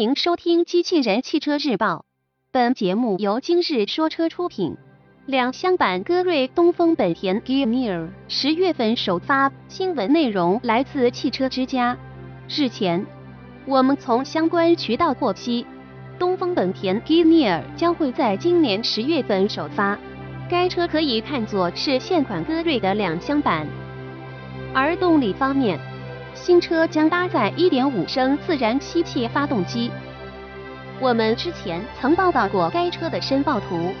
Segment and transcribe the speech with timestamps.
[0.00, 1.96] 迎收听《机器人汽车日报》，
[2.50, 4.78] 本节目由今日说车出品。
[5.26, 11.98] 两厢版歌瑞东风本田 Gear 十月份首发，新闻内容来自汽车之家。
[12.48, 13.04] 日前，
[13.66, 15.66] 我们从相关渠道获悉，
[16.18, 19.98] 东风本田 Gear 将会在今年十月份首发。
[20.48, 23.66] 该车可以看作是现款歌瑞的两厢版。
[24.72, 25.78] 而动力方面，
[26.34, 29.90] 新车将搭载1.5升自然吸气发动机。
[31.00, 33.92] 我们之前曾报道过该车的申报图。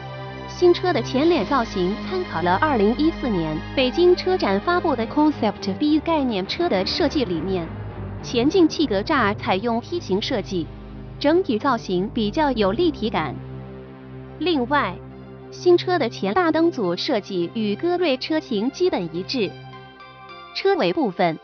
[0.48, 7.66] 新车的前脸造型参考了2014年北京车展发布的 Concept B 概念车的设计理念，
[8.22, 10.66] 前进气格栅采用梯形设计，
[11.20, 13.34] 整体造型比较有立体感。
[14.40, 14.94] 另外，
[15.52, 19.50] 新车的前大灯组设计与歌瑞车型基本一致。
[20.54, 21.38] 车尾部分，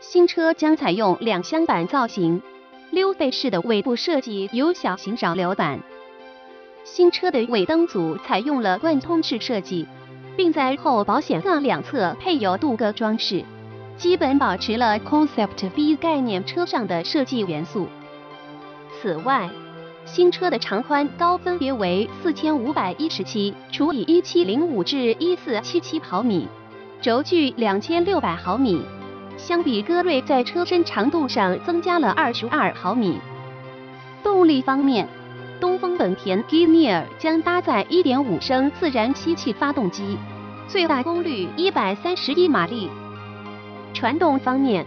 [0.00, 2.40] 新车将采用两厢版造型，
[2.90, 5.78] 溜背式的尾部设计有小型扰流板。
[6.84, 9.86] 新车的尾灯组采用了贯通式设计，
[10.38, 13.44] 并在后保险杠两侧配有镀铬装饰，
[13.98, 17.86] 基本保持了 Concept B 概念车上的设计元素。
[19.00, 19.50] 此外，
[20.06, 26.48] 新车的长宽高分别为四千五百一十七除以一七零五至一四七七毫米，
[27.02, 28.82] 轴距两千六百毫米，
[29.40, 33.18] 相比歌瑞在车身长度上增加了二十二毫米。
[34.22, 35.08] 动力方面。
[35.60, 40.16] 东风本田 g i n e e r 将搭载1.5升自然吸气发动机，
[40.66, 42.88] 最大功率131马力。
[43.92, 44.86] 传动方面，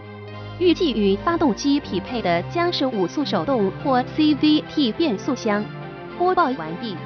[0.58, 5.64] 预计与发动机匹配的将是五速手动或 CVT 变速箱。
[6.18, 6.96] 播报完毕，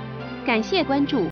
[0.46, 1.26] 感谢关注。